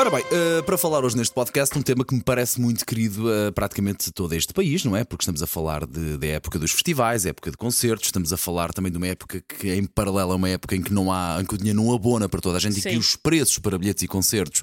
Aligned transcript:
Ora 0.00 0.10
bem, 0.10 0.20
uh, 0.20 0.62
para 0.62 0.78
falar 0.78 1.04
hoje 1.04 1.16
neste 1.16 1.34
podcast, 1.34 1.76
um 1.76 1.82
tema 1.82 2.04
que 2.04 2.14
me 2.14 2.22
parece 2.22 2.60
muito 2.60 2.86
querido 2.86 3.28
a 3.28 3.50
praticamente 3.50 4.12
todo 4.12 4.32
este 4.32 4.52
país, 4.52 4.84
não 4.84 4.94
é? 4.94 5.02
Porque 5.02 5.22
estamos 5.22 5.42
a 5.42 5.46
falar 5.46 5.84
de, 5.84 6.16
da 6.16 6.26
época 6.28 6.56
dos 6.56 6.70
festivais, 6.70 7.26
época 7.26 7.50
de 7.50 7.56
concertos, 7.56 8.06
estamos 8.06 8.32
a 8.32 8.36
falar 8.36 8.72
também 8.72 8.92
de 8.92 8.96
uma 8.96 9.08
época 9.08 9.42
que, 9.48 9.72
em 9.72 9.84
paralelo, 9.84 10.30
é 10.30 10.36
uma 10.36 10.48
época 10.50 10.76
em 10.76 10.82
que, 10.82 10.92
não 10.92 11.12
há, 11.12 11.38
em 11.40 11.44
que 11.44 11.52
o 11.52 11.58
dinheiro 11.58 11.82
não 11.82 11.92
abona 11.92 12.28
para 12.28 12.40
toda 12.40 12.58
a 12.58 12.60
gente 12.60 12.80
Sim. 12.80 12.90
e 12.90 12.92
que 12.92 12.96
os 12.96 13.16
preços 13.16 13.58
para 13.58 13.76
bilhetes 13.76 14.04
e 14.04 14.06
concertos 14.06 14.62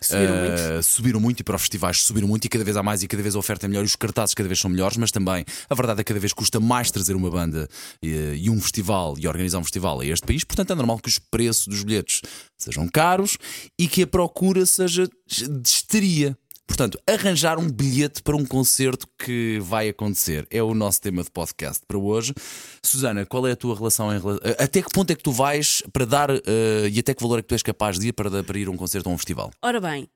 Subiram 0.00 0.34
uh, 0.34 0.38
muito. 0.38 0.82
subiram 0.84 1.20
muito 1.20 1.40
e 1.40 1.42
para 1.42 1.56
os 1.56 1.62
festivais 1.62 2.04
subiram 2.04 2.28
muito 2.28 2.44
e 2.44 2.48
cada 2.48 2.62
vez 2.62 2.76
há 2.76 2.82
mais 2.84 3.02
e 3.02 3.08
cada 3.08 3.24
vez 3.24 3.34
a 3.34 3.40
oferta 3.40 3.66
é 3.66 3.68
melhor 3.68 3.82
e 3.82 3.86
os 3.86 3.96
cartazes 3.96 4.36
cada 4.36 4.48
vez 4.48 4.60
são 4.60 4.70
melhores, 4.70 4.96
mas 4.96 5.10
também 5.10 5.44
a 5.68 5.74
verdade 5.74 6.00
é 6.00 6.04
que 6.04 6.08
cada 6.08 6.20
vez 6.20 6.32
custa 6.32 6.60
mais 6.60 6.92
trazer 6.92 7.16
uma 7.16 7.28
banda 7.28 7.68
e, 8.00 8.40
e 8.40 8.48
um 8.48 8.60
festival 8.60 9.16
e 9.18 9.26
organizar 9.26 9.58
um 9.58 9.64
festival 9.64 9.98
a 9.98 10.06
este 10.06 10.24
país, 10.24 10.44
portanto 10.44 10.70
é 10.70 10.76
normal 10.76 11.00
que 11.00 11.08
os 11.08 11.18
preços 11.18 11.66
dos 11.66 11.82
bilhetes 11.82 12.20
sejam 12.58 12.88
caros 12.88 13.36
e 13.78 13.86
que 13.88 14.02
a 14.02 14.06
procura 14.06 14.64
seja 14.66 15.06
de 15.26 15.68
histeria. 15.68 16.36
Portanto, 16.66 16.98
arranjar 17.08 17.58
um 17.60 17.70
bilhete 17.70 18.20
para 18.24 18.36
um 18.36 18.44
concerto 18.44 19.06
que 19.24 19.60
vai 19.62 19.88
acontecer 19.88 20.48
é 20.50 20.60
o 20.60 20.74
nosso 20.74 21.00
tema 21.00 21.22
de 21.22 21.30
podcast 21.30 21.84
para 21.86 21.96
hoje. 21.96 22.34
Susana, 22.82 23.24
qual 23.24 23.46
é 23.46 23.52
a 23.52 23.56
tua 23.56 23.76
relação 23.76 24.12
em 24.12 24.18
rela- 24.18 24.40
Até 24.58 24.82
que 24.82 24.90
ponto 24.92 25.10
é 25.12 25.14
que 25.14 25.22
tu 25.22 25.30
vais 25.30 25.82
para 25.92 26.04
dar 26.04 26.28
eh, 26.30 26.88
e 26.90 26.98
até 26.98 27.14
que 27.14 27.22
valor 27.22 27.38
é 27.38 27.42
que 27.42 27.46
tu 27.48 27.54
és 27.54 27.62
capaz 27.62 28.00
de 28.00 28.08
ir 28.08 28.12
para, 28.12 28.42
para 28.42 28.58
ir 28.58 28.66
a 28.66 28.70
um 28.72 28.76
concerto 28.76 29.08
ou 29.08 29.14
um 29.14 29.18
festival? 29.18 29.52
Ora 29.62 29.80
bem, 29.80 30.08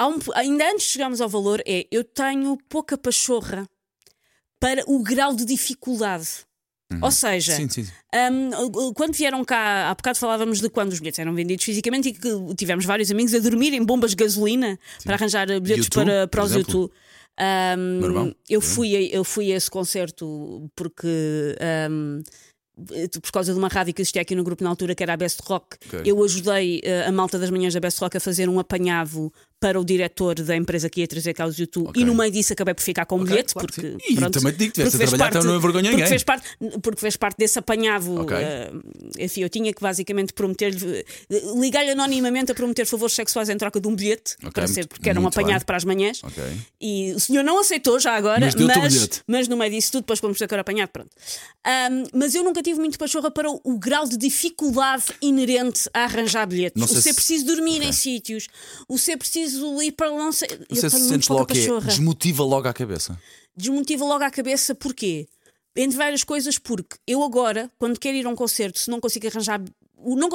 um- 0.00 0.18
ainda 0.34 0.64
antes 0.72 0.86
de 0.86 0.92
chegarmos 0.92 1.20
ao 1.20 1.28
valor, 1.28 1.60
é 1.66 1.86
eu 1.90 2.02
tenho 2.02 2.56
pouca 2.66 2.96
pachorra 2.96 3.66
para 4.58 4.82
o 4.86 5.02
grau 5.02 5.34
de 5.34 5.44
dificuldade. 5.44 6.28
Ou 7.00 7.10
seja, 7.10 7.54
Sim, 7.54 7.68
sim. 7.68 7.86
hum, 8.32 8.92
quando 8.94 9.14
vieram 9.14 9.44
cá, 9.44 9.90
há 9.90 9.94
bocado 9.94 10.18
falávamos 10.18 10.60
de 10.60 10.68
quando 10.68 10.92
os 10.92 10.98
bilhetes 10.98 11.18
eram 11.20 11.34
vendidos 11.34 11.64
fisicamente 11.64 12.08
e 12.08 12.12
que 12.12 12.54
tivemos 12.56 12.84
vários 12.84 13.10
amigos 13.10 13.32
a 13.34 13.38
dormir 13.38 13.72
em 13.72 13.84
bombas 13.84 14.10
de 14.10 14.16
gasolina 14.16 14.78
para 15.04 15.14
arranjar 15.14 15.46
bilhetes 15.60 15.86
U2, 15.86 15.94
para, 15.94 16.26
para 16.28 16.44
os. 16.44 16.52
YouTube. 16.52 16.90
Irmão, 18.02 18.34
eu, 18.48 18.60
fui 18.60 18.96
a, 18.96 19.00
eu 19.02 19.24
fui 19.24 19.52
a 19.52 19.56
esse 19.56 19.70
concerto 19.70 20.68
porque. 20.74 21.56
hum, 21.90 22.22
por 23.22 23.30
causa 23.30 23.52
de 23.52 23.58
uma 23.58 23.68
rádio 23.68 23.92
que 23.92 24.00
existia 24.00 24.22
aqui 24.22 24.34
no 24.34 24.42
grupo 24.42 24.64
na 24.64 24.70
altura, 24.70 24.94
que 24.94 25.02
era 25.02 25.12
a 25.12 25.16
Best 25.16 25.40
Rock, 25.44 25.76
Ok. 25.86 26.00
eu 26.02 26.24
ajudei 26.24 26.80
eh, 26.82 27.04
a 27.06 27.12
malta 27.12 27.38
das 27.38 27.50
manhãs 27.50 27.74
da 27.74 27.80
Best 27.80 28.00
Rock 28.00 28.16
a 28.16 28.20
fazer 28.20 28.48
um 28.48 28.58
apanhado 28.58 29.30
para 29.60 29.78
o 29.78 29.84
diretor 29.84 30.34
da 30.36 30.56
empresa 30.56 30.88
que 30.88 31.00
ia 31.02 31.06
trazer 31.06 31.34
cá 31.34 31.46
os 31.46 31.58
YouTube. 31.58 31.88
Ok. 31.90 32.02
E 32.02 32.04
no 32.04 32.14
meio 32.14 32.32
disso 32.32 32.52
acabei 32.54 32.72
por 32.74 32.82
ficar 32.82 33.04
com 33.04 33.16
um 33.16 33.20
Ok, 33.20 33.30
bilhete. 33.30 33.52
claro 33.52 33.68
que 33.68 33.80
porque, 33.82 34.04
sim. 34.06 34.12
E 34.14 34.30
também 34.30 34.52
te 34.52 34.58
digo, 34.58 34.72
tiveste 34.72 34.96
a 34.96 35.06
trabalhar, 35.06 35.28
então 35.28 35.42
não 35.44 35.56
envergonha 35.56 35.90
porque 35.90 35.96
ninguém. 35.96 36.08
fez 36.08 36.24
parte 36.24 36.48
Porque 36.82 37.00
fez 37.00 37.16
parte 37.16 37.36
desse 37.36 37.58
apanhado. 37.58 38.20
Ok. 38.22 38.34
eh, 38.36 38.72
enfim, 39.18 39.42
eu 39.42 39.50
tinha 39.50 39.72
que 39.72 39.82
basicamente 39.82 40.32
prometer-lhe, 40.32 41.04
eh, 41.30 41.42
ligar-lhe 41.60 41.90
anonimamente 41.90 42.52
a 42.52 42.54
prometer 42.54 42.86
favores 42.86 43.14
sexuais 43.14 43.48
em 43.50 43.56
troca 43.58 43.78
de 43.80 43.86
um 43.86 43.94
bilhete, 43.94 44.36
para 44.54 44.66
ser, 44.66 44.86
porque 44.86 45.10
era 45.10 45.20
um 45.20 45.26
apanhado 45.26 45.58
bem. 45.60 45.66
para 45.66 45.76
as 45.76 45.84
manhãs. 45.84 46.22
E 46.80 47.12
o 47.12 47.20
senhor 47.20 47.42
não 47.44 47.60
aceitou 47.60 48.00
já 48.00 48.14
agora, 48.16 48.40
Mas 48.46 48.54
o 48.54 48.66
mas, 48.66 49.22
mas 49.26 49.48
no 49.48 49.56
meio 49.58 49.70
disso 49.72 49.92
tudo, 49.92 50.02
depois 50.02 50.18
fomos 50.20 50.38
ter 50.38 50.48
que 50.48 50.54
era 50.54 50.62
apanhado, 50.62 50.88
pronto. 50.88 51.10
Ahm, 51.64 52.04
mas 52.14 52.34
eu 52.34 52.42
nunca 52.42 52.62
tive 52.62 52.78
muito 52.80 52.98
pachorra 52.98 53.30
para 53.30 53.50
o, 53.50 53.60
o 53.62 53.78
grau 53.78 54.08
de 54.08 54.16
dificuldade 54.16 55.04
inerente 55.20 55.88
a 55.92 56.04
arranjar 56.04 56.46
bilhetes. 56.46 56.80
Não 56.80 56.86
o 56.86 56.88
ser 56.88 57.02
se- 57.02 57.14
preciso 57.14 57.44
dormir 57.44 57.82
em 57.82 57.92
sítios, 57.92 58.46
o 58.88 58.96
ser 58.96 59.16
preciso 59.18 59.49
ir 59.82 59.92
para 59.92 60.10
não 60.10 60.32
sei. 60.32 60.48
Eu 60.68 60.76
se 60.76 60.90
sentes 60.90 61.28
logo 61.28 61.46
que 61.46 61.58
é, 61.58 61.80
desmotiva 61.80 62.44
logo 62.44 62.68
à 62.68 62.72
cabeça. 62.72 63.18
desmotiva 63.56 64.04
logo 64.04 64.24
à 64.24 64.30
cabeça, 64.30 64.74
porquê? 64.74 65.28
Entre 65.76 65.96
várias 65.96 66.24
coisas, 66.24 66.58
porque 66.58 66.96
eu 67.06 67.22
agora, 67.22 67.70
quando 67.78 67.98
quero 67.98 68.16
ir 68.16 68.26
a 68.26 68.28
um 68.28 68.34
concerto, 68.34 68.78
se 68.78 68.90
não 68.90 69.00
consigo 69.00 69.26
arranjar. 69.28 69.62
o 69.96 70.16
Não 70.16 70.28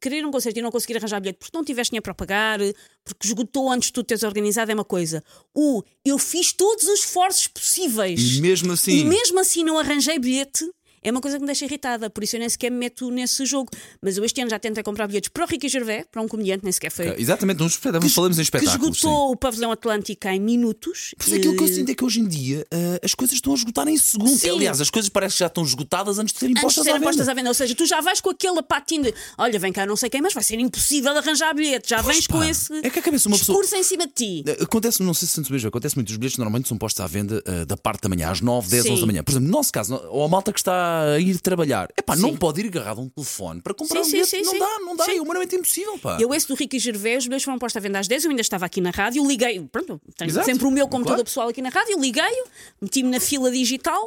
querer 0.00 0.18
ir 0.18 0.24
a 0.24 0.28
um 0.28 0.30
concerto 0.30 0.58
e 0.58 0.62
não 0.62 0.70
conseguir 0.70 0.96
arranjar 0.96 1.20
bilhete 1.20 1.38
porque 1.40 1.56
não 1.56 1.64
tiveste 1.64 1.90
dinheiro 1.90 2.04
para 2.04 2.14
pagar, 2.14 2.60
porque 3.04 3.26
esgotou 3.26 3.70
antes 3.70 3.88
de 3.88 3.92
tu 3.94 4.04
teres 4.04 4.22
organizado, 4.22 4.70
é 4.70 4.74
uma 4.74 4.84
coisa. 4.84 5.24
O 5.54 5.82
eu 6.04 6.18
fiz 6.18 6.52
todos 6.52 6.84
os 6.86 7.00
esforços 7.00 7.48
possíveis 7.48 8.36
E 8.36 8.40
mesmo 8.40 8.72
assim. 8.72 8.92
e 8.98 9.04
mesmo 9.04 9.40
assim 9.40 9.64
não 9.64 9.78
arranjei 9.78 10.18
bilhete. 10.18 10.64
É 11.06 11.10
uma 11.12 11.20
coisa 11.20 11.36
que 11.36 11.42
me 11.42 11.46
deixa 11.46 11.64
irritada, 11.64 12.10
por 12.10 12.24
isso 12.24 12.34
eu 12.34 12.40
nem 12.40 12.48
sequer 12.48 12.70
me 12.70 12.78
meto 12.78 13.08
nesse 13.10 13.46
jogo. 13.46 13.70
Mas 14.02 14.16
eu 14.16 14.24
este 14.24 14.40
ano 14.40 14.50
já 14.50 14.58
tentei 14.58 14.82
comprar 14.82 15.06
bilhetes 15.06 15.28
para 15.28 15.44
o 15.44 15.46
Ricky 15.46 15.68
Gervais, 15.68 16.04
para 16.10 16.20
um 16.20 16.26
comediante, 16.26 16.64
nem 16.64 16.72
sequer 16.72 16.90
foi. 16.90 17.14
Exatamente, 17.20 17.62
espetáculos, 17.64 18.12
falamos 18.12 18.36
em 18.38 18.40
que 18.40 18.44
espetáculos. 18.44 18.98
sim. 18.98 19.06
esgotou 19.06 19.30
o 19.32 19.36
pavilhão 19.36 19.70
Atlântico 19.70 20.26
em 20.28 20.40
minutos. 20.40 21.14
Pois 21.16 21.32
é, 21.32 21.36
aquilo 21.36 21.56
que 21.56 21.62
eu 21.62 21.66
Eh, 21.68 21.72
sinto 21.72 21.90
é 21.90 21.94
que 21.94 22.04
hoje 22.04 22.20
em 22.20 22.26
dia 22.26 22.66
ah, 22.72 22.98
as 23.04 23.14
coisas 23.14 23.36
estão 23.36 23.52
a 23.52 23.56
esgotar 23.56 23.86
em 23.88 23.96
segundos. 23.96 24.40
Sim. 24.40 24.50
Aliás, 24.50 24.80
as 24.80 24.90
coisas 24.90 25.08
parecem 25.08 25.34
que 25.36 25.40
já 25.40 25.46
estão 25.46 25.62
esgotadas 25.64 26.18
antes 26.18 26.32
de 26.34 26.40
serem 26.40 26.52
antes 26.52 26.60
de 26.60 26.64
postas 26.66 26.84
serem 26.84 26.96
à 26.96 26.98
venda. 26.98 27.08
postas 27.10 27.28
à 27.28 27.34
venda. 27.34 27.48
Ou 27.50 27.54
seja, 27.54 27.74
tu 27.74 27.86
já 27.86 28.00
vais 28.00 28.20
com 28.20 28.30
aquele 28.30 28.62
patinho 28.62 29.04
de 29.04 29.14
olha, 29.38 29.58
vem 29.58 29.72
cá, 29.72 29.86
não 29.86 29.94
sei 29.96 30.10
quem, 30.10 30.20
mas 30.20 30.34
vai 30.34 30.42
ser 30.42 30.58
impossível 30.58 31.16
arranjar 31.16 31.54
bilhete. 31.54 31.90
Já 31.90 32.02
Pois 32.02 32.16
vens 32.16 32.26
pá, 32.26 32.34
com 32.38 32.42
esse 32.44 32.72
é 32.84 32.90
que 32.90 32.98
a 32.98 33.02
cabeça 33.02 33.28
uma 33.28 33.38
pessoa- 33.38 33.56
discurso 33.62 33.76
em 33.76 33.84
cima 33.84 34.06
de 34.08 34.12
ti. 34.12 34.44
Acontece, 34.60 35.02
não 35.04 35.14
sei 35.14 35.28
se 35.28 35.34
sentes 35.34 35.50
mesmo, 35.50 35.68
acontece 35.68 35.94
muito. 35.94 36.08
Os 36.10 36.16
bilhetes 36.16 36.36
normalmente 36.38 36.66
são 36.68 36.76
postos 36.76 37.00
à 37.00 37.06
venda 37.06 37.40
ah, 37.46 37.64
da 37.64 37.76
parte 37.76 38.02
da 38.02 38.08
manhã, 38.08 38.30
às 38.30 38.40
9, 38.40 38.68
10, 38.68 38.82
Sim. 38.82 38.90
11 38.92 39.00
da 39.02 39.06
manhã. 39.06 39.22
Por 39.22 39.30
exemplo, 39.30 39.46
no 39.48 39.52
nosso 39.52 39.72
caso, 39.72 39.94
ou 40.10 40.24
a 40.24 40.28
malta 40.28 40.52
que 40.52 40.58
está 40.58 40.95
a 41.02 41.18
ir 41.18 41.38
trabalhar, 41.40 41.88
epá, 41.98 42.14
não 42.16 42.30
Sim. 42.30 42.36
pode 42.36 42.60
ir 42.60 42.66
agarrado 42.68 42.98
a 43.00 43.02
um 43.02 43.08
telefone 43.08 43.60
para 43.62 43.74
comprar 43.74 44.02
Sim, 44.04 44.08
um 44.08 44.12
bilhete. 44.12 44.28
sim, 44.30 44.42
não 44.42 44.58
dá, 44.58 44.78
não 44.80 44.96
dá, 44.96 45.04
Sim. 45.04 45.18
é 45.18 45.20
humanamente 45.22 45.54
impossível. 45.56 45.98
Pá. 45.98 46.18
Eu, 46.20 46.32
esse 46.34 46.46
do 46.48 46.54
Ricky 46.54 46.78
Gervais, 46.78 47.18
os 47.18 47.26
bilhetes 47.26 47.44
foram 47.44 47.58
postos 47.58 47.76
à 47.76 47.80
venda 47.80 47.98
às 47.98 48.06
10, 48.08 48.24
eu 48.24 48.30
ainda 48.30 48.42
estava 48.42 48.64
aqui 48.66 48.80
na 48.80 48.90
rádio, 48.90 49.26
liguei, 49.26 49.60
pronto, 49.70 50.00
tenho 50.16 50.30
Exato, 50.30 50.46
sempre 50.46 50.66
o 50.66 50.70
meu 50.70 50.86
computador 50.86 51.16
claro. 51.16 51.24
pessoal 51.24 51.48
aqui 51.48 51.60
na 51.62 51.68
rádio, 51.70 51.98
liguei-o, 52.00 52.46
meti-me 52.80 53.10
na 53.10 53.20
fila 53.20 53.50
digital. 53.50 54.02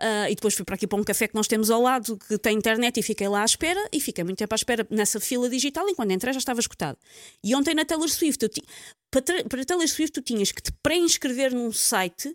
ah, 0.00 0.30
e 0.30 0.34
depois 0.36 0.54
fui 0.54 0.64
para 0.64 0.76
aqui 0.76 0.86
para 0.86 0.98
um 0.98 1.02
café 1.04 1.26
que 1.26 1.34
nós 1.34 1.48
temos 1.48 1.70
ao 1.70 1.82
lado 1.82 2.16
que 2.16 2.38
tem 2.38 2.56
internet 2.56 3.00
e 3.00 3.02
fiquei 3.02 3.26
lá 3.28 3.42
à 3.42 3.44
espera 3.44 3.84
e 3.92 4.00
fiquei 4.00 4.22
muito 4.22 4.38
tempo 4.38 4.54
à 4.54 4.56
espera 4.56 4.86
nessa 4.90 5.18
fila 5.18 5.48
digital 5.48 5.88
e 5.88 5.94
quando 5.94 6.12
entrei 6.12 6.32
já 6.32 6.38
estava 6.38 6.60
escutado. 6.60 6.96
E 7.42 7.52
ontem 7.54 7.74
na 7.74 7.84
Taylor 7.84 8.08
Swift, 8.08 8.40
eu 8.42 8.48
ti- 8.48 8.62
para, 9.10 9.22
para 9.44 9.64
Taylor 9.64 9.88
Swift 9.88 10.12
tu 10.12 10.22
tinhas 10.22 10.52
que 10.52 10.62
te 10.62 10.70
pré-inscrever 10.82 11.52
num 11.52 11.72
site 11.72 12.32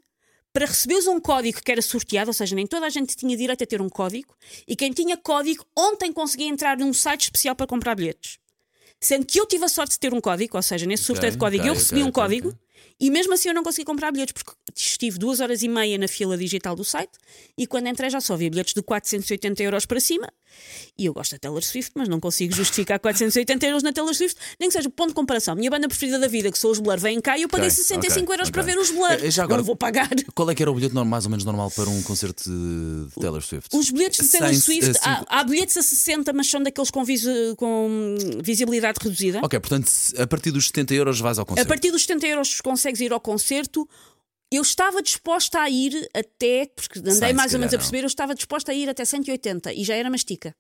para 0.53 0.67
receberes 0.67 1.07
um 1.07 1.19
código 1.19 1.59
que 1.63 1.71
era 1.71 1.81
sorteado, 1.81 2.29
ou 2.29 2.33
seja, 2.33 2.55
nem 2.55 2.67
toda 2.67 2.85
a 2.85 2.89
gente 2.89 3.15
tinha 3.15 3.35
direito 3.35 3.63
a 3.63 3.67
ter 3.67 3.81
um 3.81 3.89
código, 3.89 4.35
e 4.67 4.75
quem 4.75 4.91
tinha 4.91 5.17
código 5.17 5.65
ontem 5.75 6.13
conseguia 6.13 6.47
entrar 6.47 6.77
num 6.77 6.93
site 6.93 7.23
especial 7.23 7.55
para 7.55 7.65
comprar 7.65 7.95
bilhetes. 7.95 8.37
Sendo 9.01 9.25
que 9.25 9.39
eu 9.39 9.47
tive 9.47 9.65
a 9.65 9.67
sorte 9.67 9.93
de 9.93 9.99
ter 9.99 10.13
um 10.13 10.21
código, 10.21 10.55
ou 10.55 10.63
seja, 10.63 10.85
nesse 10.85 11.03
sorteio 11.03 11.31
de 11.31 11.37
código 11.39 11.63
ok, 11.63 11.69
eu 11.69 11.73
recebi 11.73 12.01
ok, 12.01 12.09
um 12.09 12.11
código. 12.11 12.57
E 13.03 13.09
mesmo 13.11 13.33
assim 13.33 13.49
eu 13.49 13.53
não 13.55 13.63
consegui 13.63 13.85
comprar 13.85 14.11
bilhetes 14.11 14.31
porque 14.33 14.53
estive 14.75 15.17
duas 15.19 15.39
horas 15.39 15.61
e 15.61 15.67
meia 15.67 15.97
na 15.97 16.07
fila 16.07 16.37
digital 16.37 16.75
do 16.75 16.83
site 16.83 17.11
e 17.57 17.67
quando 17.67 17.87
entrei 17.87 18.09
já 18.09 18.21
só 18.21 18.33
havia 18.33 18.49
bilhetes 18.49 18.73
de 18.73 18.81
480 18.81 19.61
euros 19.63 19.85
para 19.85 19.99
cima 19.99 20.27
e 20.97 21.05
eu 21.07 21.13
gosto 21.13 21.31
da 21.31 21.39
Taylor 21.39 21.63
Swift, 21.63 21.91
mas 21.95 22.07
não 22.07 22.19
consigo 22.19 22.53
justificar 22.53 22.99
480 22.99 23.65
euros 23.65 23.81
na 23.81 23.91
Taylor 23.91 24.13
Swift, 24.13 24.35
nem 24.59 24.69
que 24.69 24.73
seja 24.73 24.87
ponto 24.87 25.09
de 25.09 25.15
comparação. 25.15 25.55
Minha 25.55 25.71
banda 25.71 25.87
preferida 25.87 26.19
da 26.19 26.27
vida, 26.27 26.51
que 26.51 26.59
são 26.59 26.69
os 26.69 26.77
Blur, 26.79 26.99
vêm 26.99 27.19
cá 27.19 27.35
e 27.37 27.41
eu 27.41 27.49
paguei 27.49 27.67
Ok, 27.69 27.75
65 27.83 28.23
ok, 28.23 28.33
euros 28.35 28.49
ok. 28.49 28.53
para 28.53 28.61
ver 28.61 28.77
os 28.79 28.91
Blur. 28.91 29.11
Eh, 29.25 29.31
já 29.31 29.43
agora- 29.43 29.57
Não 29.61 29.65
vou 29.65 29.75
pagar. 29.75 30.09
Qual 30.35 30.49
é 30.51 30.53
que 30.55 30.61
era 30.61 30.71
o 30.71 30.75
bilhete 30.75 30.93
mais 30.93 31.25
ou 31.25 31.31
menos 31.31 31.43
normal 31.43 31.71
para 31.71 31.89
um 31.89 32.03
concerto 32.03 32.43
de 32.47 33.19
Taylor 33.19 33.41
Swift? 33.41 33.75
Os 33.75 33.89
bilhetes 33.89 34.23
de 34.23 34.31
Taylor 34.31 34.51
Sem- 34.51 34.59
Swift, 34.61 34.91
assim, 34.91 34.99
há, 35.09 35.39
há 35.39 35.43
bilhetes 35.43 35.75
a 35.75 35.81
60, 35.81 36.31
mas 36.33 36.47
são 36.47 36.61
daqueles 36.61 36.91
com, 36.91 37.03
visi- 37.03 37.55
com 37.57 38.15
visibilidade 38.43 38.99
reduzida. 39.01 39.39
Ok, 39.43 39.59
portanto, 39.59 39.89
a 40.19 40.27
partir 40.27 40.51
dos 40.51 40.67
70 40.67 40.93
euros 40.93 41.19
vais 41.19 41.39
ao 41.39 41.43
A 41.43 41.45
concerto. 41.47 41.67
partir 41.67 41.89
dos 41.91 42.03
70 42.03 42.27
euros 42.27 42.61
consegues 42.93 43.01
ir 43.01 43.11
ao 43.11 43.19
concerto. 43.19 43.87
Eu 44.51 44.61
estava 44.61 45.01
disposta 45.01 45.59
a 45.59 45.69
ir 45.69 46.07
até, 46.13 46.67
porque 46.75 46.99
andei 46.99 47.33
mais 47.33 47.53
ou 47.53 47.59
menos 47.59 47.61
calhar 47.61 47.69
a 47.69 47.71
não. 47.71 47.77
perceber, 47.79 48.03
eu 48.03 48.07
estava 48.07 48.35
disposta 48.35 48.71
a 48.71 48.75
ir 48.75 48.87
até 48.87 49.03
180 49.03 49.73
e 49.73 49.83
já 49.83 49.95
era 49.95 50.09
mastica. 50.09 50.55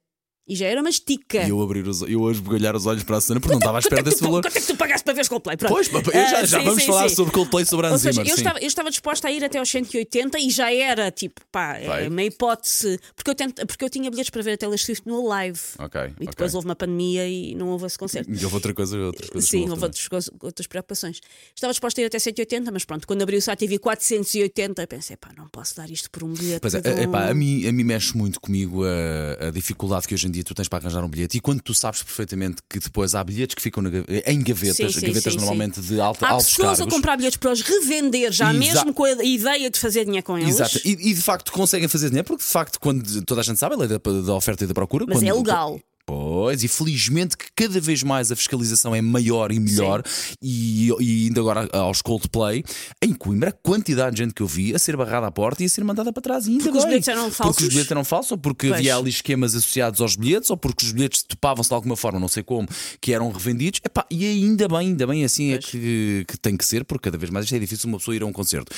E 0.45 0.55
já 0.57 0.65
era 0.67 0.81
uma 0.81 0.89
estica. 0.89 1.43
E 1.43 1.49
eu 1.49 1.61
abrir 1.61 1.87
os 1.87 2.01
eu 2.01 2.19
hoje 2.21 2.39
esbugalhar 2.39 2.75
os 2.75 2.85
olhos 2.85 3.03
para 3.03 3.15
a 3.17 3.21
cena 3.21 3.39
porque 3.39 3.53
não 3.53 3.59
estava 3.59 3.77
à 3.77 3.79
espera 3.79 4.03
desse 4.03 4.21
valor. 4.21 4.41
Quanto 4.41 4.57
é 4.57 4.59
que 4.61 4.67
tu 4.67 4.75
pagaste 4.75 5.05
para 5.05 5.13
ver 5.13 5.27
Coldplay? 5.29 5.55
Pronto. 5.55 5.71
Pois, 5.73 5.87
papai, 5.87 6.13
já, 6.13 6.39
Ah, 6.39 6.45
já 6.45 6.59
sim, 6.59 6.65
vamos 6.65 6.81
sim, 6.83 6.87
falar 6.87 7.07
sim. 7.09 7.15
sobre 7.15 7.33
Coldplay 7.33 7.65
sobre 7.65 7.87
Ou 7.87 7.93
Hans 7.93 8.01
seja, 8.01 8.13
Zimmer. 8.21 8.29
eu 8.29 8.35
sim. 8.35 8.41
estava, 8.41 8.59
eu 8.59 8.67
estava 8.67 8.89
disposta 8.89 9.27
a 9.29 9.31
ir 9.31 9.43
até 9.43 9.57
aos 9.59 9.69
180 9.69 10.37
e 10.39 10.49
já 10.49 10.73
era 10.73 11.09
tipo, 11.11 11.39
pá, 11.49 11.79
Vai. 11.79 12.05
é 12.05 12.09
uma 12.09 12.23
hipótese. 12.23 12.99
Porque 13.15 13.31
eu, 13.31 13.35
tento, 13.35 13.65
porque 13.65 13.85
eu 13.85 13.89
tinha 13.89 14.11
bilhetes 14.11 14.29
para 14.31 14.41
ver 14.41 14.51
a 14.53 14.57
Taylor 14.57 14.77
Swift 14.77 15.07
no 15.07 15.25
live. 15.27 15.59
Ok, 15.79 16.01
E 16.19 16.25
depois 16.27 16.51
ok. 16.51 16.55
houve 16.55 16.67
uma 16.67 16.75
pandemia 16.75 17.25
e 17.25 17.55
não 17.55 17.69
houve 17.69 17.85
esse 17.85 17.97
concerto. 17.97 18.29
E 18.29 18.43
houve 18.43 18.55
outra 18.55 18.73
coisa, 18.73 18.97
outras 18.97 19.29
coisas. 19.29 19.49
Sim, 19.49 19.69
houve 19.69 19.83
outras, 19.85 20.29
outras 20.41 20.67
preocupações. 20.67 21.21
Estava 21.55 21.71
disposta 21.71 22.01
a 22.01 22.03
ir 22.03 22.07
até 22.07 22.19
180, 22.19 22.69
mas 22.69 22.83
pronto, 22.83 23.07
quando 23.07 23.21
abri 23.21 23.37
o 23.37 23.41
site 23.41 23.63
e 23.63 23.67
vi 23.67 23.77
480, 23.79 24.87
pensei, 24.87 25.15
pá, 25.15 25.29
não 25.37 25.47
posso 25.47 25.75
dar 25.77 25.89
isto 25.89 26.11
por 26.11 26.23
um 26.25 26.33
bilhete. 26.33 26.59
Pois 26.59 26.73
é, 26.75 26.79
epá, 27.03 27.29
a, 27.29 27.33
mim, 27.33 27.65
a 27.65 27.71
mim 27.71 27.83
mexe 27.85 28.17
muito 28.17 28.41
comigo 28.41 28.83
a, 28.83 29.47
a 29.47 29.51
dificuldade 29.51 30.05
que 30.07 30.13
hoje 30.13 30.27
em 30.27 30.31
dia 30.33 30.43
tu 30.43 30.53
tens 30.53 30.67
para 30.67 30.79
arranjar 30.83 31.03
um 31.03 31.07
bilhete. 31.07 31.37
E 31.37 31.39
quando 31.39 31.61
tu 31.61 31.73
sabes 31.73 32.03
perfeitamente 32.03 32.57
que 32.69 32.79
depois 32.79 33.15
há 33.15 33.23
bilhetes 33.23 33.55
que 33.55 33.61
ficam 33.61 33.81
em 33.85 34.43
gavetas, 34.43 34.75
Sim, 34.93 34.99
sim, 34.99 35.07
gavetas 35.07 35.33
sim, 35.33 35.39
normalmente 35.39 35.79
de 35.81 35.99
alta, 36.01 36.25
Há 36.25 36.29
altos 36.31 36.47
pessoas 36.49 36.77
cargos. 36.79 36.93
a 36.93 36.95
comprar 36.97 37.15
bilhetes 37.17 37.37
para 37.37 37.51
os 37.51 37.61
revender 37.61 38.31
já 38.31 38.49
Exa- 38.49 38.59
mesmo 38.59 38.93
com 38.93 39.03
a 39.05 39.23
ideia 39.23 39.69
de 39.69 39.79
fazer 39.79 40.03
dinheiro 40.05 40.25
com 40.25 40.37
eles. 40.37 40.55
Exato. 40.55 40.79
E, 40.83 40.91
e 40.91 41.13
de 41.13 41.21
facto 41.21 41.51
conseguem 41.51 41.87
fazer 41.87 42.07
dinheiro, 42.09 42.27
porque 42.27 42.43
de 42.43 42.49
facto, 42.49 42.79
quando 42.79 43.21
toda 43.23 43.41
a 43.41 43.43
gente 43.43 43.57
sabe, 43.59 43.75
a 43.75 43.77
lei 43.77 43.87
da, 43.87 43.97
da 43.97 44.33
oferta 44.33 44.63
e 44.63 44.67
da 44.67 44.73
procura. 44.73 45.05
Mas 45.07 45.19
quando- 45.19 45.27
é 45.29 45.33
legal. 45.33 45.79
Pois, 46.05 46.63
e 46.63 46.67
felizmente 46.67 47.37
que 47.37 47.45
cada 47.55 47.79
vez 47.79 48.03
mais 48.03 48.29
a 48.29 48.35
fiscalização 48.35 48.93
é 48.93 49.01
maior 49.01 49.53
e 49.53 49.59
melhor, 49.59 50.03
e, 50.41 50.89
e 50.99 51.25
ainda 51.27 51.39
agora 51.39 51.69
aos 51.71 52.01
Coldplay, 52.01 52.61
em 53.01 53.13
Coimbra, 53.13 53.49
a 53.49 53.53
quantidade 53.53 54.15
de 54.17 54.23
gente 54.23 54.33
que 54.33 54.41
eu 54.41 54.47
vi 54.47 54.75
a 54.75 54.79
ser 54.79 54.97
barrada 54.97 55.27
à 55.27 55.31
porta 55.31 55.63
e 55.63 55.65
a 55.65 55.69
ser 55.69 55.81
mandada 55.85 56.11
para 56.11 56.21
trás. 56.21 56.45
E 56.45 56.51
ainda 56.51 56.63
Porque 56.65 56.77
os 56.77 56.83
bem. 56.83 56.91
bilhetes 56.91 57.07
eram 57.07 57.31
falsos? 57.31 57.55
Porque 57.55 57.63
os 57.63 57.69
bilhetes 57.69 57.91
eram 57.91 58.03
falsos, 58.03 58.31
ou 58.33 58.37
porque 58.37 58.67
Pois. 58.67 58.79
havia 58.79 58.97
ali 58.97 59.09
esquemas 59.09 59.55
associados 59.55 60.01
aos 60.01 60.17
bilhetes, 60.17 60.49
ou 60.49 60.57
porque 60.57 60.85
os 60.85 60.91
bilhetes 60.91 61.23
topavam-se 61.23 61.69
de 61.69 61.75
alguma 61.75 61.95
forma, 61.95 62.19
não 62.19 62.27
sei 62.27 62.43
como, 62.43 62.67
que 62.99 63.13
eram 63.13 63.31
revendidos. 63.31 63.79
Epá, 63.85 64.05
e 64.11 64.25
ainda 64.25 64.67
bem, 64.67 64.79
ainda 64.79 65.07
bem 65.07 65.23
assim 65.23 65.51
é 65.51 65.57
Pois. 65.57 65.65
que, 65.71 66.25
que 66.27 66.37
tem 66.37 66.57
que 66.57 66.65
ser, 66.65 66.83
porque 66.83 67.05
cada 67.05 67.17
vez 67.17 67.29
mais 67.31 67.45
isto 67.45 67.55
é 67.55 67.59
difícil 67.59 67.87
uma 67.87 67.97
pessoa 67.97 68.13
ir 68.13 68.23
a 68.23 68.25
um 68.25 68.33
concerto. 68.33 68.75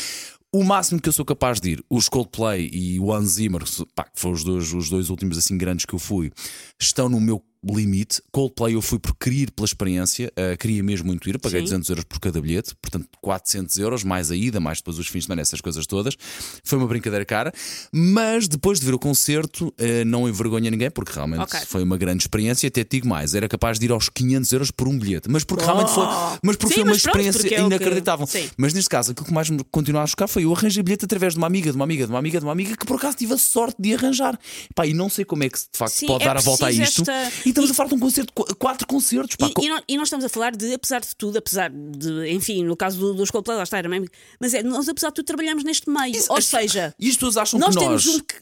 O 0.56 0.64
máximo 0.64 1.02
que 1.02 1.10
eu 1.10 1.12
sou 1.12 1.26
capaz 1.26 1.60
de 1.60 1.72
ir, 1.72 1.84
os 1.90 2.08
Coldplay 2.08 2.70
e 2.72 2.98
o 2.98 3.12
Hans 3.12 3.32
Zimmer, 3.32 3.62
pá, 3.94 4.06
que 4.06 4.18
foram 4.18 4.36
os 4.36 4.44
dois, 4.46 4.74
os 4.74 4.90
dois 4.90 5.10
últimos 5.10 5.38
assim 5.38 5.58
grandes 5.58 5.84
que 5.84 5.94
eu 5.94 6.00
fui, 6.00 6.32
estão 6.80 7.10
no 7.10 7.20
meu 7.20 7.44
limite. 7.74 8.22
Coldplay 8.32 8.76
eu 8.76 8.82
fui 8.82 9.00
por 9.00 9.16
querer 9.16 9.36
ir 9.44 9.52
pela 9.52 9.66
experiência, 9.66 10.32
uh, 10.38 10.58
queria 10.58 10.84
mesmo 10.84 11.08
muito 11.08 11.28
ir, 11.30 11.40
paguei 11.40 11.60
Sim. 11.62 11.66
200 11.66 11.90
euros 11.90 12.04
por 12.06 12.20
cada 12.20 12.42
bilhete, 12.42 12.76
portanto 12.82 13.08
400 13.22 13.78
euros, 13.80 14.04
mais 14.04 14.32
a 14.32 14.36
ida, 14.36 14.60
mais 14.60 14.80
depois 14.80 14.98
os 15.00 15.08
fins 15.08 15.20
de 15.22 15.26
semana, 15.28 15.42
essas 15.42 15.62
coisas 15.62 15.86
todas. 15.88 16.16
Foi 16.64 16.78
uma 16.78 16.88
brincadeira 16.88 17.26
cara, 17.26 17.52
mas 17.92 18.48
depois 18.48 18.80
de 18.80 18.86
ver 18.86 18.94
o 18.94 19.00
concerto, 19.00 19.68
uh, 19.68 20.06
não 20.06 20.28
envergonha 20.28 20.70
ninguém, 20.70 20.90
porque 20.92 21.12
realmente 21.14 21.42
Ok. 21.42 21.60
foi 21.68 21.84
uma 21.84 21.98
grande 21.98 22.24
experiência. 22.24 22.68
Até 22.68 22.84
digo 22.84 23.08
mais, 23.08 23.34
era 23.36 23.48
capaz 23.48 23.80
de 23.80 23.86
ir 23.86 23.92
aos 23.92 24.10
500 24.10 24.52
euros 24.54 24.72
por 24.72 24.88
um 24.88 24.98
bilhete, 24.98 25.30
mas 25.30 25.44
porque 25.44 25.64
realmente 25.64 25.92
foi, 25.92 26.06
mas 26.44 26.56
porque 26.56 26.74
Sim, 26.76 26.82
foi 26.82 26.84
uma 26.84 26.92
pronto, 26.92 26.98
experiência 27.08 27.40
porque 27.42 27.54
é 27.56 27.58
que- 27.58 27.64
inacreditável. 27.64 28.28
Sim. 28.28 28.50
Mas 28.58 28.74
neste 28.74 28.90
caso, 28.90 29.12
aquilo 29.12 29.26
que 29.28 29.34
mais 29.34 29.50
me 29.50 29.64
continua 29.72 30.04
a 30.04 30.08
chocar 30.08 30.28
foi 30.28 30.44
eu 30.44 30.54
arranjei 30.54 30.82
bilhete 30.84 31.06
através 31.06 31.34
de 31.34 31.38
uma 31.40 31.48
amiga, 31.48 31.72
de 31.72 31.76
uma 31.76 31.84
amiga, 31.86 32.06
de 32.06 32.12
uma 32.12 32.20
amiga, 32.20 32.40
de 32.40 32.46
uma 32.46 32.52
amiga 32.52 32.76
que 32.78 32.86
por 32.86 32.98
acaso 32.98 33.18
tive 33.18 33.34
a 33.34 33.38
sorte 33.38 33.76
de 33.82 33.94
arranjar. 33.94 34.38
Pá, 34.74 34.86
e 34.86 34.94
não 34.94 35.10
sei 35.10 35.26
como 35.26 35.44
é 35.44 35.50
que 35.50 35.58
de 35.58 35.66
facto 35.78 35.94
Sim, 35.94 36.08
pode 36.08 36.24
é 36.24 36.28
dar 36.28 36.38
a 36.38 36.42
volta 36.42 36.68
a 36.68 36.72
isto. 36.72 37.02
esta- 37.02 37.32
E 37.46 37.52
estamos 37.56 37.70
e- 37.70 37.72
a 37.72 37.76
falar 37.76 37.90
de 37.90 37.96
um 37.96 38.00
concerto, 38.00 38.34
qu- 38.34 38.56
quatro 38.56 38.88
concertos. 38.88 39.36
Pá, 39.36 39.48
E, 39.48 39.54
co- 39.54 39.64
e, 39.64 39.70
nós, 39.70 39.82
e 39.88 39.98
nós 39.98 40.08
estamos 40.08 40.26
a 40.26 40.30
falar 40.30 40.56
de, 40.56 40.74
apesar 40.74 41.02
de 41.02 41.16
tudo, 41.16 41.38
apesar 41.38 41.70
de, 41.72 42.30
enfim, 42.32 42.64
no 42.64 42.76
caso 42.76 43.00
do, 43.00 43.14
dos 43.14 43.32
Coldplay, 43.32 43.58
lá 43.58 43.64
está, 43.64 43.78
era 43.78 43.90
mesmo, 43.90 44.08
mas 44.40 44.54
é, 44.54 44.62
nós, 44.64 44.88
apesar 44.90 45.10
de 45.10 45.16
tudo, 45.16 45.26
trabalhamos 45.26 45.64
neste 45.64 45.90
meio. 45.90 46.16
Isso- 46.16 46.32
Ou 46.32 46.38
as- 46.38 46.46
seja, 46.46 46.94
E 47.00 47.10
as 47.10 47.16
pessoas 47.16 47.38
acham 47.38 47.60
nós 47.60 47.74
que 47.76 47.80
temos 47.82 48.06
nós. 48.06 48.16
um. 48.16 48.20
que- 48.20 48.36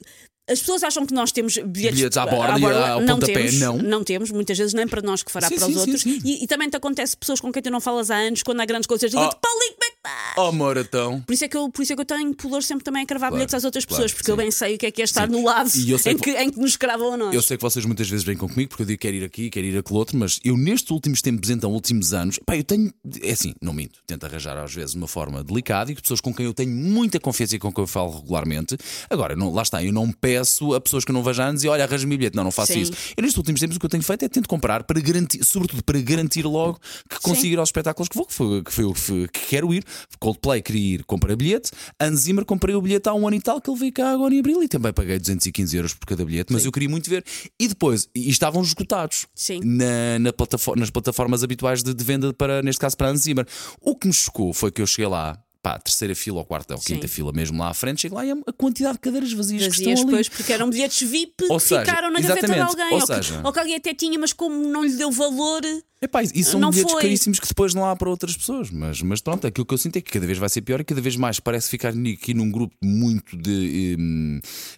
As 0.50 0.60
pessoas 0.60 0.83
acham 0.83 1.06
que 1.06 1.13
nós 1.13 1.31
temos 1.31 1.54
bilhetes, 1.57 1.95
Bilhetes 2.00 2.18
à 2.18 2.25
borda 2.27 2.60
e 2.60 2.65
ao 2.65 3.00
não 3.00 3.15
pontapé, 3.18 3.33
temos, 3.48 3.81
não. 3.81 4.04
temos, 4.04 4.30
muitas 4.30 4.57
vezes 4.57 4.74
nem 4.74 4.86
para 4.86 5.01
nós 5.01 5.24
que 5.24 5.31
fará 5.31 5.48
Sim, 5.48 5.56
para 5.56 5.68
os 5.68 5.74
sim, 5.74 5.80
outros. 5.80 6.01
sim. 6.01 6.19
E, 6.21 6.44
e 6.44 6.48
também 6.48 6.69
te 6.69 6.75
acontece 6.75 7.16
pessoas 7.16 7.39
com 7.39 7.50
quem 7.50 7.63
tu 7.63 7.69
não 7.71 7.80
falas 7.80 8.12
há 8.12 8.18
anos, 8.18 8.44
quando 8.44 8.59
há 8.59 8.66
grandes 8.66 8.86
concertos, 8.86 9.18
Oh. 9.18 9.24
oh. 9.24 9.36
Paulinho, 9.39 9.71
como 9.71 9.83
é 9.86 9.89
que? 9.89 10.32
Oh, 10.35 10.51
Moratão. 10.51 11.21
Por 11.21 11.33
isso, 11.33 11.45
é 11.45 11.47
que 11.47 11.56
eu, 11.56 11.69
por 11.69 11.83
isso 11.83 11.94
é 11.94 11.95
que 11.95 12.01
eu 12.01 12.06
tenho 12.06 12.33
pudor 12.35 12.63
sempre 12.63 12.83
também 12.83 13.03
a 13.03 13.06
cravar 13.06 13.30
Claro, 13.30 13.35
bilhetes 13.35 13.53
às 13.53 13.63
outras 13.63 13.85
claro, 13.85 14.03
pessoas, 14.03 14.13
porque 14.13 14.31
eu 14.31 14.35
sim. 14.35 14.41
bem 14.41 14.51
sei 14.51 14.75
o 14.75 14.77
que 14.77 14.85
é 14.88 14.91
que 14.91 15.01
é 15.01 15.06
estar 15.06 15.27
Sim. 15.27 15.33
no 15.35 15.44
lado 15.45 15.69
eu 15.88 15.97
em 15.97 16.18
que- 16.18 16.33
que, 16.33 16.41
em 16.41 16.50
que 16.50 16.59
nos 16.59 16.75
cravam 16.75 17.13
a 17.13 17.18
nós. 17.18 17.35
Eu 17.35 17.41
sei 17.41 17.56
que 17.57 17.62
vocês 17.63 17.85
muitas 17.85 18.09
vezes 18.09 18.25
vêm 18.25 18.35
com 18.35 18.47
comigo 18.50 18.69
porque 18.69 18.83
eu 18.83 18.88
digo 18.88 19.00
quero 19.00 19.15
ir 19.15 19.24
aqui, 19.24 19.50
quero 19.50 19.65
ir 19.65 19.77
aquele 19.77 19.97
outro, 20.00 20.18
mas 20.18 20.39
eu 20.44 20.57
nestes 20.57 20.89
últimos 20.91 21.21
tempos, 21.21 21.50
então, 21.50 21.71
últimos 21.71 22.13
anos, 22.13 22.39
pá, 22.45 22.57
eu 22.57 22.63
tenho. 22.63 22.91
É 23.21 23.31
assim, 23.31 23.53
não 23.62 23.74
minto, 23.74 24.00
tento 24.07 24.25
arranjar 24.25 24.57
às 24.57 24.74
vezes 24.74 24.91
de 24.91 24.97
uma 24.97 25.07
forma 25.07 25.44
delicada 25.44 25.91
e 25.91 25.95
que 25.95 26.01
pessoas 26.01 26.19
com 26.21 26.33
quem 26.33 26.45
eu 26.45 26.53
tenho 26.53 26.71
muita 26.71 27.19
confiança 27.19 27.56
e 27.56 27.59
com 27.59 27.71
quem 27.71 27.83
eu 27.83 27.88
falo 27.88 28.12
regularmente. 28.19 28.75
Agora, 29.09 29.35
não, 29.35 29.51
lá 29.53 29.62
está, 29.62 29.83
eu 29.83 29.94
não 29.94 30.12
peço 30.12 30.74
a 30.74 30.81
pessoas 30.81 31.06
que 31.06 31.12
eu 31.12 31.13
não 31.13 31.24
vejo 31.24 31.41
há 31.41 31.45
anos 31.45 31.63
e 31.63 31.68
olha, 31.68 31.83
arranja-me 31.83 32.18
bilhete. 32.18 32.35
Não, 32.35 32.44
não 32.44 32.51
faço 32.51 32.74
Sim. 32.74 32.81
isso. 32.81 32.94
Eu 33.15 33.21
nestes 33.21 33.38
últimos 33.38 33.59
tempos 33.62 33.77
o 33.77 33.80
que 33.80 33.85
eu 33.85 33.89
tenho 33.89 34.03
feito 34.03 34.25
é 34.25 34.30
tento 34.30 34.47
comprar 34.50 34.83
para 34.83 35.00
garantir, 35.00 35.44
sobretudo 35.45 35.83
para 35.83 36.00
garantir 36.01 36.44
logo 36.44 36.80
que 37.09 37.19
consigo 37.21 37.53
ir 37.53 37.59
aos 37.59 37.69
espetáculos 37.69 38.09
que 38.09 38.15
vou, 38.18 38.25
que 38.25 38.33
foi, 38.33 38.63
que, 38.63 38.71
foi- 38.71 39.27
que 39.27 39.39
quero 39.47 39.74
ir. 39.74 39.83
Coldplay 40.23 40.61
queria 40.61 40.95
ir, 40.95 41.03
comprei 41.03 41.35
bilhete. 41.35 41.71
Hans 41.99 42.21
Zimmer 42.21 42.45
comprei 42.45 42.73
o 42.75 42.81
bilhete 42.81 43.09
há 43.09 43.13
um 43.13 43.27
ano 43.27 43.35
e 43.35 43.41
tal 43.41 43.59
que 43.59 43.69
ele 43.69 43.77
veio 43.77 43.91
cá 43.91 44.11
agora 44.11 44.33
em 44.33 44.39
abril 44.39 44.63
e 44.63 44.69
também 44.69 44.93
paguei 44.93 45.19
215 45.19 45.75
euros 45.75 45.93
por 45.93 46.05
cada 46.05 46.23
bilhete, 46.23 46.53
mas 46.53 46.63
eu 46.63 46.71
queria 46.71 46.87
muito 46.87 47.09
ver. 47.09 47.25
E 47.59 47.67
depois, 47.67 48.07
e 48.15 48.29
estavam 48.29 48.61
esgotados 48.61 49.27
Sim. 49.35 49.59
na, 49.63 50.19
na 50.19 50.31
plataforma- 50.31 50.79
nas 50.79 50.89
plataformas 50.89 51.43
habituais 51.43 51.83
de, 51.83 51.93
de 51.93 52.03
venda, 52.03 52.33
para, 52.33 52.61
neste 52.61 52.79
caso 52.79 52.95
para 52.95 53.09
Hans 53.09 53.21
Zimmer. 53.21 53.45
O 53.81 53.95
que 53.97 54.07
me 54.07 54.13
chocou 54.13 54.53
foi 54.53 54.71
que 54.71 54.81
eu 54.81 54.87
cheguei 54.87 55.07
lá. 55.07 55.37
Pá, 55.63 55.80
terceira 55.80 56.13
fila 56.13 56.39
ou 56.39 56.45
quarta 56.45 56.74
ou 56.74 56.80
Sim. 56.81 56.95
quinta 56.95 57.07
fila 57.07 57.31
mesmo 57.31 57.57
lá 57.57 57.69
à 57.69 57.74
frente, 57.74 58.01
chego 58.01 58.15
lá 58.15 58.25
e 58.25 58.31
a 58.31 58.36
quantidade 58.57 58.95
de 58.95 59.00
cadeiras 59.00 59.31
vazias, 59.31 59.62
que 59.63 59.69
Vazias, 59.69 60.00
estão 60.00 60.10
ali. 60.10 60.18
pois, 60.18 60.27
porque 60.27 60.51
eram 60.51 60.69
bilhetes 60.69 61.10
VIP 61.10 61.45
Ou 61.50 61.56
que 61.57 61.63
seja, 61.63 61.86
ficaram 61.86 62.12
na 62.12 62.19
gaveta 62.19 62.48
de 62.48 62.60
alguém. 62.60 62.94
ou 62.94 63.00
que, 63.07 63.15
seja- 63.15 63.42
ou 63.45 63.54
que 63.54 63.60
alguém 63.60 63.75
até 63.75 63.94
tinha, 63.94 64.19
mas 64.19 64.33
como 64.33 64.54
não 64.68 64.83
lhe 64.83 64.94
deu 64.98 65.10
valor. 65.10 65.62
Epá, 66.01 66.21
e 66.21 66.44
são 66.44 66.60
Não 66.60 66.69
bilhetes 66.69 66.92
foi. 66.92 67.01
caríssimos 67.01 67.39
que 67.39 67.48
depois 67.48 67.74
não 67.74 67.86
há 67.86 67.95
para 67.95 68.10
outras 68.10 68.36
pessoas. 68.36 68.69
Mas, 68.69 69.01
mas 69.01 69.21
pronto, 69.21 69.48
aquilo 69.48 69.65
que 69.65 69.74
eu 69.74 69.77
sinto 69.77 69.95
é 69.95 70.01
que 70.01 70.12
cada 70.12 70.25
vez 70.27 70.38
vai 70.38 70.50
ser 70.50 70.62
pior 70.62 70.81
e 70.81 70.83
cada 70.83 71.00
vez 71.00 71.15
mais 71.15 71.39
parece 71.39 71.69
ficar 71.69 71.94
aqui 71.94 72.33
num 72.33 72.51
grupo 72.51 72.75
muito 72.83 73.38
de. 73.38 73.95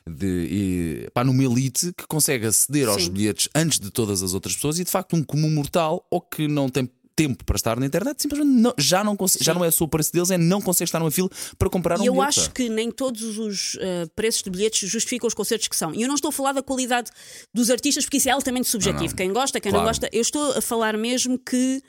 de 0.08 1.04
eh, 1.06 1.10
pá, 1.16 1.24
numa 1.24 1.44
elite 1.44 1.92
que 1.98 2.06
consegue 2.08 2.46
aceder 2.46 2.88
aos 2.88 3.06
Sim. 3.06 3.12
bilhetes 3.12 3.50
antes 3.56 3.80
de 3.80 3.90
todas 3.90 4.22
as 4.22 4.36
outras 4.36 4.54
pessoas 4.56 4.78
e 4.78 4.84
de 4.84 4.92
facto 4.92 5.16
um 5.16 5.24
comum 5.24 5.50
mortal 5.50 6.06
ou 6.12 6.22
que 6.22 6.48
não 6.48 6.70
tem. 6.70 6.88
Tempo 7.16 7.46
para 7.46 7.56
estar 7.56 7.80
na 7.80 7.86
internet, 7.86 8.22
simplesmente 8.22 8.50
não- 8.62 8.74
já, 8.78 9.02
não 9.04 9.16
já 9.40 9.54
não 9.54 9.64
é 9.64 9.72
só 9.72 9.86
o 9.86 9.88
preço 9.88 10.12
deles, 10.12 10.32
é 10.32 10.38
não 10.38 10.62
consegue 10.62 10.90
estar 10.90 11.00
numa 11.00 11.10
fila 11.12 11.30
para 11.58 11.70
comprar 11.70 11.98
um 12.00 12.04
E 12.04 12.08
eu 12.08 12.14
bilhete. 12.14 12.28
acho 12.40 12.48
pá. 12.50 12.56
que 12.56 12.68
nem 12.70 12.92
todos 12.92 13.38
os 13.40 13.78
eh, 13.80 14.06
preços 14.16 14.44
de 14.44 14.50
bilhetes 14.50 14.90
justificam 14.90 15.26
os 15.28 15.34
concertos 15.34 15.68
que 15.70 15.76
são. 15.78 15.94
E 15.96 16.02
eu 16.02 16.08
não 16.10 16.16
estou 16.16 16.30
a 16.30 16.32
falar 16.34 16.52
da 16.52 16.62
qualidade 16.62 17.10
dos 17.54 17.70
artistas, 17.70 18.04
porque 18.04 18.18
isso 18.18 18.28
é 18.28 18.32
altamente 18.34 18.68
subjetivo. 18.68 19.04
Não, 19.04 19.10
não. 19.12 19.16
Quem 19.16 19.32
gosta, 19.32 19.62
quem 19.62 19.72
Claro. 19.72 19.86
não 19.86 19.90
gosta. 19.90 20.10
Eu 20.12 20.22
estou 20.22 20.52
a 20.58 20.62
falar 20.62 20.98
mesmo 20.98 21.40
que. 21.40 21.82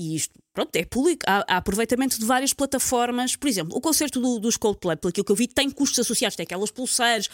E 0.00 0.16
isto, 0.16 0.32
pronto, 0.54 0.74
é 0.74 0.84
público. 0.84 1.22
Há, 1.26 1.44
há 1.46 1.56
aproveitamento 1.58 2.18
de 2.18 2.24
várias 2.24 2.52
plataformas. 2.52 3.36
Por 3.36 3.46
exemplo, 3.48 3.76
o 3.76 3.80
concerto 3.80 4.20
do- 4.20 4.40
dos 4.40 4.56
Coldplay, 4.56 4.96
pelo 4.96 5.12
que 5.12 5.20
eu 5.30 5.34
vi, 5.36 5.46
tem 5.46 5.70
custos 5.70 5.98
associados, 6.00 6.34
tem 6.34 6.44
aquelas 6.44 6.70
pulseiras. 6.70 7.28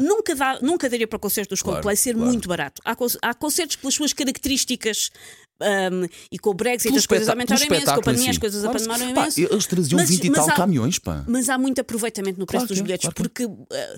Nunca, 0.00 0.34
dá, 0.34 0.58
nunca 0.62 0.88
daria 0.88 1.06
para 1.08 1.16
o 1.16 1.20
concerto 1.20 1.50
dos 1.50 1.60
Claro, 1.60 1.76
Coldplay 1.76 1.96
ser 1.96 2.14
claro. 2.14 2.28
muito 2.30 2.48
barato. 2.48 2.80
Há, 2.84 2.96
há 3.22 3.34
concertos 3.34 3.76
pelas 3.76 3.94
suas 3.94 4.12
características. 4.12 5.10
ahm, 5.60 6.06
e 6.32 6.38
com 6.38 6.50
o 6.50 6.54
Brexit 6.54 6.88
Pelo 6.88 6.98
as 6.98 7.06
coisas 7.06 7.28
aumentaram 7.28 7.64
imenso, 7.64 7.84
com 7.84 7.90
a 7.92 8.02
pandemia 8.02 8.30
as 8.30 8.38
coisas 8.38 8.60
Claro, 8.62 8.78
pá, 8.88 9.04
imenso. 9.22 9.40
Eles 9.40 9.66
traziam 9.66 9.98
Mas- 10.00 10.08
20 10.10 10.24
e 10.26 10.32
tal 10.32 10.48
há- 10.50 10.52
caminhões, 10.52 10.98
pá. 10.98 11.24
Mas 11.28 11.48
há 11.48 11.56
muito 11.56 11.80
aproveitamento 11.80 12.40
no 12.40 12.44
preço 12.46 12.66
Claro 12.66 12.74
dos 12.74 12.78
é, 12.80 12.82
bilhetes, 12.82 13.08
claro 13.08 13.14
é. 13.16 13.22
porque 13.22 13.44
eh, 13.72 13.96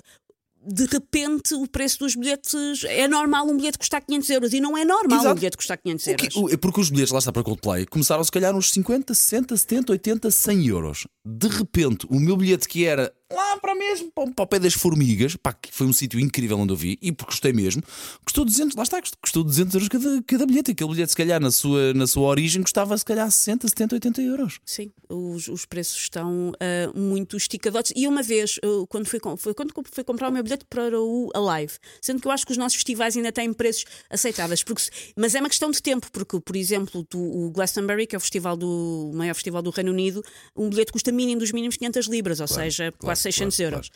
de 0.67 0.85
repente 0.85 1.53
o 1.55 1.67
preço 1.67 1.99
dos 1.99 2.15
bilhetes 2.15 2.83
é 2.85 3.07
normal 3.07 3.47
um 3.47 3.55
bilhete 3.55 3.77
custar 3.77 4.01
500 4.05 4.29
euros 4.29 4.53
e 4.53 4.59
não 4.59 4.77
é 4.77 4.83
normal 4.83 5.19
um 5.19 5.21
Exato. 5.21 5.35
bilhete 5.35 5.57
custar 5.57 5.77
500 5.77 6.05
O 6.07 6.15
que- 6.15 6.25
euros. 6.25 6.35
o- 6.35 6.49
é 6.53 6.57
porque 6.57 6.81
os 6.81 6.89
bilhetes 6.89 7.11
lá 7.13 7.19
está 7.19 7.31
para 7.31 7.43
Coldplay 7.43 7.85
começaram 7.85 8.23
se 8.23 8.31
calhar 8.31 8.55
uns 8.55 8.71
50, 8.71 9.13
60, 9.13 9.55
70, 9.55 9.91
80, 9.93 10.29
100 10.31 10.67
euros. 10.67 11.07
De 11.25 11.47
repente, 11.47 12.05
o 12.09 12.19
meu 12.19 12.35
bilhete 12.37 12.67
que 12.67 12.85
era 12.85 13.13
lá 13.31 13.57
para 13.57 13.75
mesmo, 13.75 14.11
para, 14.11 14.31
para 14.31 14.43
o 14.43 14.47
pé 14.47 14.59
das 14.59 14.73
formigas, 14.73 15.35
pá, 15.35 15.53
que 15.53 15.71
foi 15.71 15.87
um 15.87 15.93
sítio 15.93 16.19
incrível 16.19 16.57
onde 16.57 16.73
eu 16.73 16.77
vi 16.77 16.97
e 17.01 17.11
porque 17.11 17.31
gostei 17.31 17.53
mesmo, 17.53 17.83
custou 18.23 18.45
200, 18.45 18.75
lá 18.75 18.83
está, 18.83 19.01
custou 19.21 19.43
200 19.43 19.73
euros 19.73 19.89
cada, 19.89 20.23
cada 20.23 20.45
bilhete. 20.45 20.71
Aquele 20.71 20.89
bilhete, 20.91 21.11
se 21.11 21.17
calhar, 21.17 21.39
na 21.39 21.51
sua, 21.51 21.93
na 21.93 22.07
sua 22.07 22.27
origem, 22.27 22.61
custava 22.61 22.97
se 22.97 23.05
calhar 23.05 23.29
60, 23.29 23.67
70, 23.67 23.95
80 23.95 24.21
euros. 24.21 24.59
Sim, 24.65 24.91
os, 25.09 25.47
os 25.47 25.65
preços 25.65 26.01
estão 26.01 26.51
ah, 26.59 26.91
muito 26.97 27.37
esticadotes. 27.37 27.91
E 27.95 28.07
uma 28.07 28.23
vez, 28.23 28.59
eu, 28.61 28.87
quando 28.87 29.05
fui, 29.05 29.19
foi 29.37 29.53
quando 29.53 29.73
fui 29.91 30.03
comprar 30.03 30.29
o 30.29 30.31
meu 30.31 30.43
bilhete 30.43 30.65
para 30.69 30.99
o 30.99 31.29
Alive, 31.33 31.73
sendo 32.01 32.21
que 32.21 32.27
eu 32.27 32.31
acho 32.31 32.45
que 32.45 32.51
os 32.51 32.57
nossos 32.57 32.75
festivais 32.75 33.15
ainda 33.15 33.31
têm 33.31 33.51
preços 33.53 33.85
aceitáveis, 34.09 34.63
porque, 34.63 34.83
mas 35.15 35.35
é 35.35 35.39
uma 35.39 35.49
questão 35.49 35.69
de 35.71 35.81
tempo, 35.81 36.07
porque, 36.11 36.39
por 36.39 36.55
exemplo, 36.55 37.05
do, 37.09 37.19
o 37.19 37.51
Glastonbury, 37.51 38.07
que 38.07 38.15
é 38.15 38.17
o, 38.17 38.21
festival 38.21 38.55
do, 38.55 39.11
o 39.11 39.15
maior 39.15 39.33
festival 39.33 39.61
do 39.61 39.69
Reino 39.69 39.91
Unido, 39.91 40.23
um 40.55 40.69
bilhete 40.69 40.91
custa 40.91 41.11
mínimo 41.11 41.39
dos 41.39 41.51
mínimos 41.51 41.77
500 41.77 42.07
libras, 42.07 42.39
ou 42.39 42.47
seja, 42.47 42.93
quase 43.17 43.33
600 43.33 43.55
claro, 43.57 43.73
euros. 43.75 43.91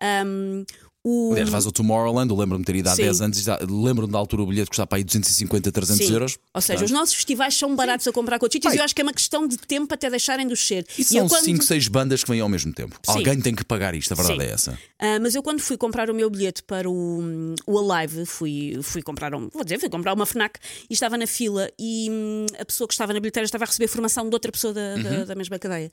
Ahm, 0.00 0.64
o, 1.08 1.30
Aliás, 1.30 1.50
faz 1.50 1.64
o 1.66 1.70
Tomorrowland, 1.70 2.28
eu 2.32 2.36
lembro-me 2.36 2.64
de 2.64 2.66
ter 2.66 2.74
ido 2.78 2.88
há 2.88 2.94
Sim. 2.96 3.02
10 3.02 3.20
anos, 3.20 3.46
lembro-me 3.70 4.12
da 4.12 4.18
altura 4.18 4.42
o 4.42 4.46
bilhete 4.46 4.68
custava 4.70 4.88
para 4.88 4.98
aí 4.98 5.04
250, 5.04 5.70
300 5.70 6.04
Sim. 6.04 6.12
euros. 6.12 6.36
Ou 6.52 6.60
seja, 6.60 6.84
os 6.84 6.90
nossos 6.90 7.14
festivais 7.14 7.54
são 7.56 7.76
baratos 7.76 8.08
a 8.08 8.12
comprar 8.12 8.40
com 8.40 8.44
outros 8.46 8.56
sítios 8.56 8.74
e 8.74 8.78
eu 8.78 8.82
acho 8.82 8.92
que 8.92 9.00
é 9.02 9.04
uma 9.04 9.12
questão 9.12 9.46
de 9.46 9.56
tempo 9.56 9.94
até 9.94 10.10
deixarem 10.10 10.48
de 10.48 10.52
os 10.52 10.66
ser. 10.66 10.84
E 10.98 11.02
eu 11.02 11.06
são 11.06 11.28
quando- 11.28 11.44
5, 11.44 11.62
6 11.62 11.86
bandas 11.86 12.24
que 12.24 12.30
vêm 12.32 12.40
ao 12.40 12.48
mesmo 12.48 12.72
tempo. 12.72 12.98
Sim. 13.04 13.12
Alguém 13.18 13.40
tem 13.40 13.54
que 13.54 13.64
pagar 13.64 13.94
isto, 13.94 14.10
a 14.10 14.16
verdade 14.16 14.40
Sim. 14.40 14.46
é 14.48 14.52
essa. 14.52 14.78
Ah, 14.98 15.20
mas 15.20 15.36
eu 15.36 15.44
quando 15.44 15.60
fui 15.60 15.76
comprar 15.76 16.10
o 16.10 16.14
meu 16.14 16.28
bilhete 16.28 16.64
para 16.64 16.90
o, 16.90 17.54
o 17.68 17.92
Alive, 17.92 18.26
fui, 18.26 18.76
fui 18.82 19.00
comprar 19.00 19.32
um, 19.32 19.48
vou 19.52 19.62
dizer, 19.62 19.78
fui 19.78 19.88
comprar 19.88 20.12
uma 20.12 20.26
FNAC 20.26 20.58
e 20.90 20.92
estava 20.92 21.16
na 21.16 21.28
fila 21.28 21.70
e 21.78 22.08
hum, 22.10 22.46
a 22.58 22.64
pessoa 22.64 22.88
que 22.88 22.94
estava 22.94 23.12
na 23.12 23.20
bilheteira 23.20 23.44
estava 23.44 23.62
a 23.62 23.68
receber 23.68 23.86
formação 23.86 24.28
de 24.28 24.34
outra 24.34 24.50
pessoa 24.50 24.74
da, 24.74 24.96
da, 24.96 25.10
Uhum. 25.20 25.24
da 25.24 25.34
mesma 25.36 25.56
cadeia. 25.56 25.92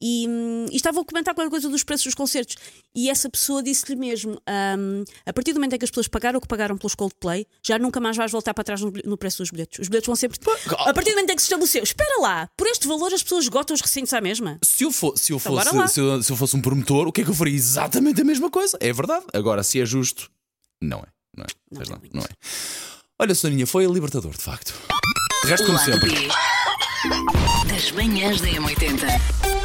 E, 0.00 0.26
hum, 0.28 0.66
e 0.70 0.76
estava 0.76 1.00
a 1.00 1.04
comentar 1.04 1.34
qualquer 1.34 1.50
coisa 1.50 1.68
dos 1.68 1.82
preços 1.82 2.04
dos 2.04 2.14
concertos. 2.14 2.54
E 2.94 3.10
essa 3.10 3.28
pessoa 3.28 3.62
disse-lhe 3.62 3.96
mesmo: 3.96 4.32
hum, 4.78 5.04
a 5.26 5.32
partir 5.32 5.52
do 5.52 5.56
momento 5.56 5.74
em 5.74 5.78
que 5.78 5.84
as 5.84 5.90
pessoas 5.90 6.06
pagaram 6.06 6.38
o 6.38 6.40
que 6.40 6.46
pagaram 6.46 6.76
pelos 6.78 6.94
Coldplay, 6.94 7.46
já 7.62 7.78
nunca 7.78 7.98
mais 8.00 8.16
vais 8.16 8.30
voltar 8.30 8.54
para 8.54 8.62
trás 8.62 8.80
no, 8.80 8.92
no 9.04 9.16
preço 9.18 9.38
dos 9.38 9.50
bilhetes. 9.50 9.78
Os 9.80 9.88
bilhetes 9.88 10.06
vão 10.06 10.14
sempre. 10.14 10.38
A 10.86 10.94
partir 10.94 11.10
do 11.10 11.16
momento 11.16 11.30
em 11.30 11.34
que 11.36 11.42
se 11.42 11.46
estabeleceu, 11.46 11.82
espera 11.82 12.20
lá, 12.20 12.48
por 12.56 12.66
este 12.68 12.86
valor 12.86 13.12
as 13.12 13.22
pessoas 13.22 13.44
esgotam 13.44 13.74
os 13.74 13.80
recintos 13.80 14.12
à 14.12 14.20
mesma. 14.20 14.58
Se 14.64 14.84
eu, 14.84 14.92
fo- 14.92 15.16
se, 15.16 15.32
eu 15.32 15.36
Então, 15.38 15.56
fosse, 15.56 15.94
se, 15.94 16.00
eu, 16.00 16.22
se 16.22 16.30
eu 16.32 16.36
fosse 16.36 16.56
um 16.56 16.60
promotor, 16.62 17.08
o 17.08 17.12
que 17.12 17.22
é 17.22 17.24
que 17.24 17.30
eu 17.30 17.34
faria? 17.34 17.54
Exatamente 17.56 18.20
a 18.20 18.24
mesma 18.24 18.48
coisa. 18.50 18.76
É 18.80 18.92
verdade. 18.92 19.24
Agora, 19.32 19.62
se 19.64 19.80
é 19.80 19.84
justo, 19.86 20.30
não 20.80 20.98
é. 20.98 21.06
Não 21.36 21.44
é. 21.44 21.48
Não 21.70 21.80
não, 21.96 22.00
não 22.14 22.22
é. 22.22 22.28
Olha, 23.18 23.34
Soninha, 23.34 23.66
foi 23.66 23.84
a 23.84 23.88
Libertador, 23.88 24.30
de 24.32 24.42
facto. 24.42 24.72
De 25.42 25.48
resto, 25.50 25.66
como 25.66 25.78
sempre. 25.78 26.28
Das 27.68 27.90
manhãs 27.92 28.40
da 28.40 28.48
M80. 28.48 29.57